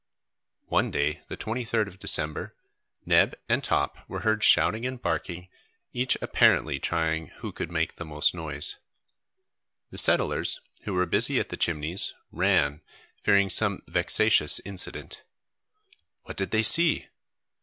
One 0.65 0.89
day, 0.89 1.21
the 1.27 1.37
23rd 1.37 1.85
of 1.85 1.99
December, 1.99 2.55
Neb 3.05 3.35
and 3.47 3.63
Top 3.63 3.99
were 4.09 4.21
heard 4.21 4.43
shouting 4.43 4.83
and 4.83 4.99
barking, 4.99 5.47
each 5.93 6.17
apparently 6.23 6.79
trying 6.79 7.27
who 7.27 7.51
could 7.51 7.71
make 7.71 7.97
the 7.97 8.03
most 8.05 8.33
noise. 8.33 8.77
The 9.91 9.99
settlers, 9.99 10.59
who 10.85 10.95
were 10.95 11.05
busy 11.05 11.39
at 11.39 11.49
the 11.49 11.55
Chimneys, 11.57 12.15
ran, 12.31 12.81
fearing 13.21 13.51
some 13.51 13.83
vexatious 13.87 14.59
incident. 14.65 15.21
What 16.23 16.35
did 16.37 16.49
they 16.49 16.63
see? 16.63 17.05